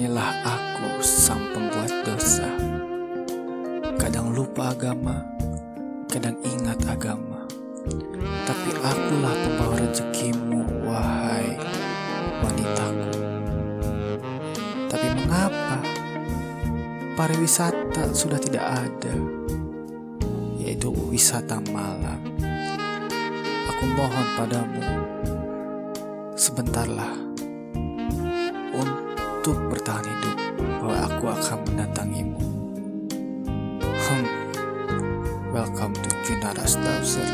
[0.00, 2.48] Inilah aku sang pembuat dosa.
[4.00, 5.20] Kadang lupa agama
[6.08, 7.44] Kadang ingat agama.
[8.48, 11.52] Tapi akulah pembawa rezekimu Wahai
[12.40, 13.12] wanitaku.
[14.88, 15.84] Tapi mengapa
[17.12, 19.14] Pariwisata sudah tidak ada
[20.56, 22.24] Yaitu wisata malam?
[23.68, 24.80] Aku mohon padamu
[26.40, 27.29] Sebentarlah
[29.50, 30.38] untuk bertahan hidup
[30.78, 32.38] bahwa aku akan mendatangimu.
[33.82, 34.26] Hmm.
[35.50, 37.26] Welcome to Junaras Dawser.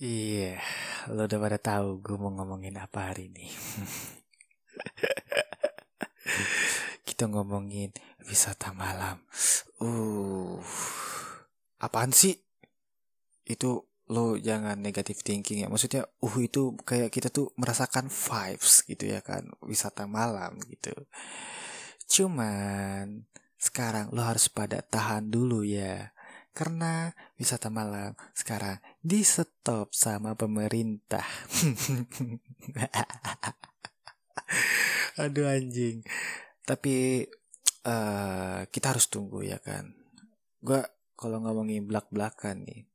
[0.00, 0.64] Iya, yeah,
[1.12, 3.52] lo udah pada tahu gue mau ngomongin apa hari ini.
[7.12, 7.92] Kita ngomongin
[8.24, 9.20] wisata malam.
[9.84, 10.56] Uh,
[11.76, 12.40] apaan sih?
[13.44, 15.68] Itu lo jangan negatif thinking ya.
[15.70, 20.90] Maksudnya uh itu kayak kita tuh merasakan vibes gitu ya kan wisata malam gitu.
[22.10, 26.10] Cuman sekarang lo harus pada tahan dulu ya.
[26.50, 31.22] Karena wisata malam sekarang di stop sama pemerintah.
[35.22, 36.02] Aduh anjing.
[36.66, 37.22] Tapi
[37.86, 39.94] uh, kita harus tunggu ya kan.
[40.58, 40.82] Gue
[41.14, 42.89] kalau ngomongin belak belakan nih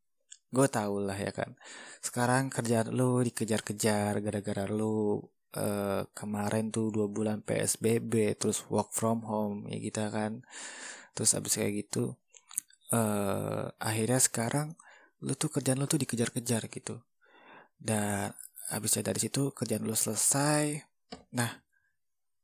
[0.56, 1.52] gue tau lah ya kan
[2.00, 5.20] sekarang kerjaan lu dikejar-kejar gara-gara lu
[5.56, 10.32] uh, kemarin tuh dua bulan psbb terus work from home ya kita gitu kan.
[11.16, 12.20] Terus abis kayak gitu
[12.92, 14.76] uh, akhirnya sekarang
[15.24, 17.02] lu tuh kerjaan lu tuh dikejar-kejar gitu.
[17.80, 18.36] Dan
[18.72, 20.84] abisnya dari situ kerjaan lu selesai.
[21.34, 21.52] Nah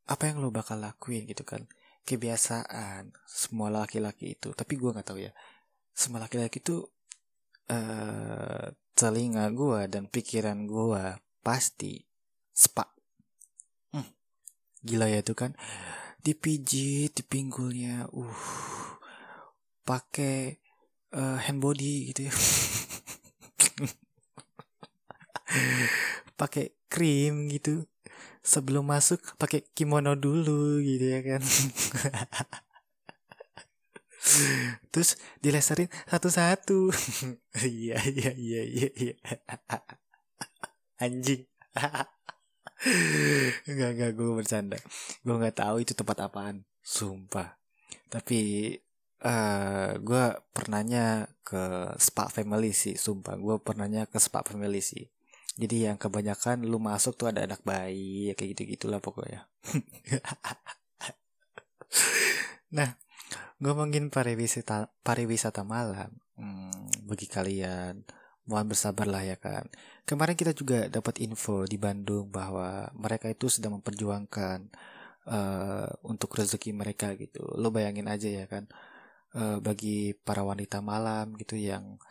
[0.07, 1.67] apa yang lu bakal lakuin gitu kan?
[2.07, 4.55] Kebiasaan semua laki-laki itu.
[4.55, 5.31] Tapi gue nggak tahu ya
[5.91, 6.87] semua laki-laki itu
[7.71, 12.03] uh, telinga gue dan pikiran gue pasti
[12.51, 12.83] spa.
[13.95, 14.11] Hmm,
[14.83, 15.55] gila ya itu kan
[16.21, 18.39] dipijit di pinggulnya, uh,
[19.87, 20.59] pakai
[21.15, 22.33] uh, hand body gitu ya.
[26.39, 27.85] pakai krim gitu
[28.41, 31.41] sebelum masuk pakai kimono dulu gitu ya kan
[34.93, 36.93] terus dilesarin satu-satu.
[37.61, 39.15] Iya iya iya iya iya.
[41.01, 41.43] Anjing.
[43.67, 44.77] Enggak, enggak, gue bercanda.
[45.21, 46.65] Gue gak tahu itu tempat apaan.
[46.81, 47.57] Sumpah.
[48.09, 48.73] Tapi
[49.25, 55.09] uh, Gue pernahnya ke Spa Family sih Sumpah, gue pernahnya ke Spa Family sih.
[55.59, 59.45] Jadi yang kebanyakan lu masuk tuh ada anak bayi Kayak gitu-gitulah pokoknya.
[62.71, 62.95] Nah
[63.61, 68.01] Ngomongin pariwisata pariwisata malam, hmm, bagi kalian
[68.49, 69.69] mohon bersabarlah ya kan.
[70.03, 74.59] Kemarin kita juga dapat info di Bandung bahwa mereka itu sedang memperjuangkan
[75.29, 77.45] uh, untuk rezeki mereka gitu.
[77.55, 78.65] Lo bayangin aja ya kan,
[79.37, 82.01] uh, bagi para wanita malam gitu yang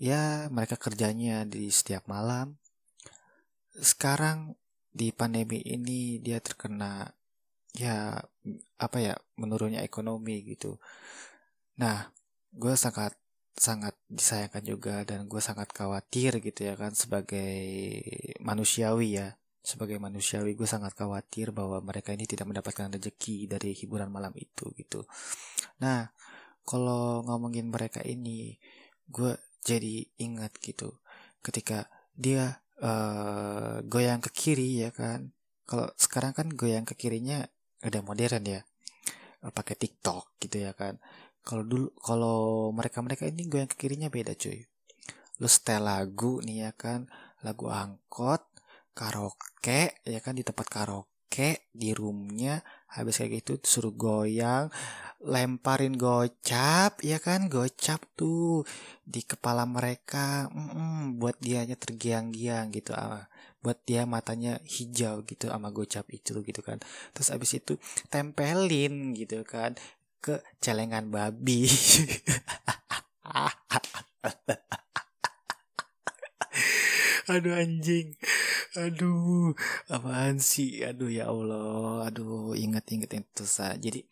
[0.00, 2.58] ya mereka kerjanya di setiap malam.
[3.78, 4.58] Sekarang
[4.90, 7.14] di pandemi ini dia terkena
[7.74, 8.18] ya
[8.80, 10.80] apa ya menurunnya ekonomi gitu.
[11.78, 12.10] Nah,
[12.50, 13.14] gue sangat
[13.54, 17.60] sangat disayangkan juga dan gue sangat khawatir gitu ya kan sebagai
[18.40, 19.28] manusiawi ya.
[19.60, 24.72] Sebagai manusiawi gue sangat khawatir bahwa mereka ini tidak mendapatkan rezeki dari hiburan malam itu
[24.74, 25.04] gitu.
[25.84, 26.08] Nah
[26.64, 28.56] kalau ngomongin mereka ini
[29.10, 30.96] gue jadi ingat gitu
[31.44, 35.32] ketika dia uh, goyang ke kiri ya kan.
[35.68, 37.46] Kalau sekarang kan goyang ke kirinya
[37.84, 38.60] udah modern ya.
[39.40, 41.00] Eh, pakai TikTok gitu ya kan.
[41.40, 44.60] Kalau dulu kalau mereka mereka ini gue yang ke kirinya beda cuy.
[45.40, 47.08] Lu setel lagu nih ya kan.
[47.40, 48.44] Lagu angkot
[48.92, 52.60] karaoke ya kan di tempat karaoke di roomnya
[52.92, 54.68] habis kayak gitu suruh goyang
[55.20, 58.64] lemparin gocap ya kan gocap tuh
[59.04, 60.48] di kepala mereka.
[60.52, 60.89] Mm -mm,
[61.20, 63.28] buat dianya tergiang-giang gitu ah
[63.60, 66.80] buat dia matanya hijau gitu sama gocap itu gitu kan.
[67.12, 67.76] Terus abis itu
[68.08, 69.76] tempelin gitu kan
[70.24, 71.68] ke celengan babi.
[77.30, 78.16] Aduh anjing.
[78.80, 79.54] Aduh
[79.92, 80.80] apaan sih?
[80.82, 82.08] Aduh ya Allah.
[82.08, 84.02] Aduh inget-inget itu sa jadi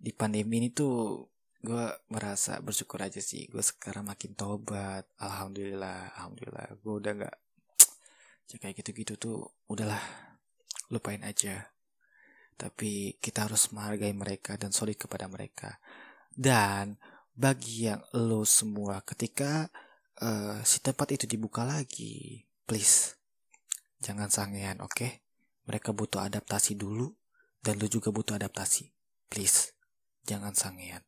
[0.00, 1.24] di pandemi ini tuh
[1.60, 7.36] gue merasa bersyukur aja sih gue sekarang makin tobat alhamdulillah alhamdulillah gue udah nggak
[8.50, 10.00] ya kayak gitu-gitu tuh udahlah
[10.88, 11.68] lupain aja
[12.56, 15.80] tapi kita harus menghargai mereka dan solid kepada mereka
[16.32, 16.96] dan
[17.36, 19.68] bagi yang lo semua ketika
[20.20, 23.16] uh, si tempat itu dibuka lagi please
[24.00, 25.20] jangan sangean oke okay?
[25.68, 27.14] mereka butuh adaptasi dulu
[27.60, 28.88] dan lu juga butuh adaptasi.
[29.28, 29.76] Please,
[30.24, 31.04] jangan sangean.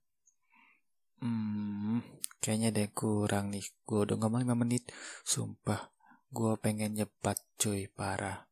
[2.43, 3.63] Kayaknya deh kurang nih.
[3.87, 4.91] Gue udah ngomong 5 menit.
[5.23, 5.95] Sumpah,
[6.35, 8.51] gue pengen nyebat cuy, parah.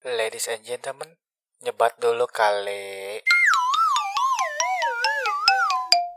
[0.00, 1.20] Ladies and gentlemen,
[1.60, 3.20] nyebat dulu kali.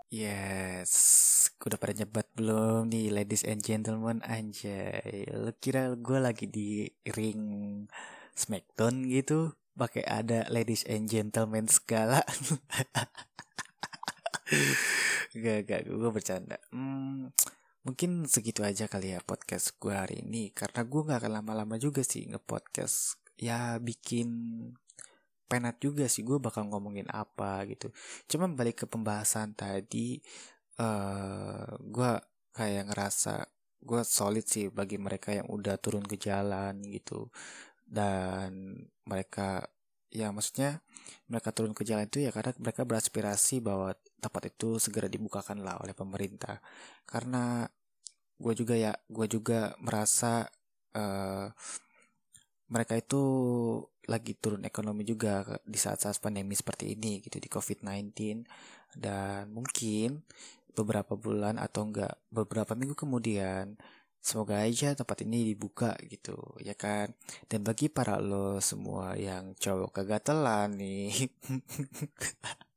[0.08, 0.96] Yes,
[1.60, 5.28] udah pada nyebat belum nih ladies and gentlemen anjay.
[5.28, 7.84] Lu kira gue lagi di ring
[8.32, 9.60] Smackdown gitu?
[9.76, 12.24] Pakai ada ladies and gentlemen segala.
[15.36, 16.58] gak, gak, gue bercanda.
[16.74, 17.30] Hmm,
[17.86, 20.50] mungkin segitu aja kali ya podcast gue hari ini.
[20.54, 23.22] Karena gue gak akan lama-lama juga sih nge-podcast.
[23.40, 24.30] Ya bikin
[25.50, 27.90] penat juga sih gue bakal ngomongin apa gitu.
[28.30, 30.22] Cuman balik ke pembahasan tadi,
[30.78, 32.12] uh, eh, gue
[32.54, 33.48] kayak ngerasa
[33.80, 37.32] gue solid sih bagi mereka yang udah turun ke jalan gitu
[37.88, 38.76] dan
[39.08, 39.66] mereka
[40.12, 40.82] ya maksudnya
[41.32, 45.80] mereka turun ke jalan itu ya karena mereka beraspirasi bahwa tempat itu segera dibukakan lah
[45.82, 46.60] oleh pemerintah.
[47.08, 47.66] Karena
[48.40, 50.48] gue juga ya gue juga merasa
[50.96, 51.48] uh,
[52.70, 53.22] mereka itu
[54.10, 58.46] lagi turun ekonomi juga di saat-saat pandemi seperti ini gitu di COVID-19
[58.98, 60.26] dan mungkin
[60.74, 63.78] beberapa bulan atau enggak beberapa minggu kemudian
[64.20, 67.12] semoga aja tempat ini dibuka gitu ya kan?
[67.50, 71.12] Dan bagi para lo semua yang cowok kegatelan nih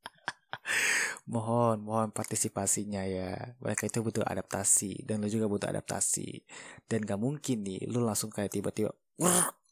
[1.27, 3.55] mohon mohon partisipasinya ya.
[3.63, 6.43] Mereka itu butuh adaptasi dan lo juga butuh adaptasi.
[6.87, 8.91] Dan gak mungkin nih lo langsung kayak tiba-tiba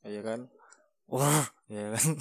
[0.06, 0.50] ya kan?
[1.12, 2.08] Wah ya kan?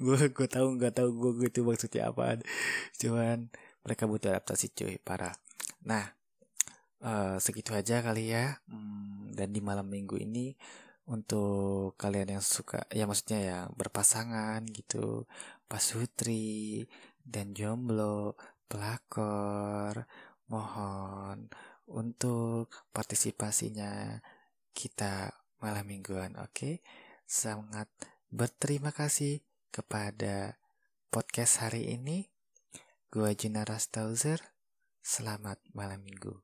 [0.00, 2.40] Gue gue tahu nggak tahu gue gue itu maksudnya apa
[2.96, 3.52] cuman
[3.84, 4.96] mereka butuh adaptasi cuy.
[4.96, 5.36] Parah.
[5.84, 6.16] Nah
[7.04, 8.58] uh, segitu aja kali ya.
[8.66, 10.56] Hmm, dan di malam minggu ini
[11.10, 15.26] untuk kalian yang suka ya maksudnya ya berpasangan gitu
[15.66, 16.86] pasutri
[17.26, 18.38] dan jomblo
[18.70, 20.06] pelakor
[20.46, 21.50] mohon
[21.90, 24.22] untuk partisipasinya
[24.70, 26.38] kita malam mingguan.
[26.38, 26.80] Oke,
[27.26, 27.90] sangat
[28.30, 29.42] berterima kasih
[29.74, 30.56] kepada
[31.10, 32.30] podcast hari ini.
[33.10, 34.38] Gua Junara Stauzer.
[35.02, 36.38] Selamat malam minggu.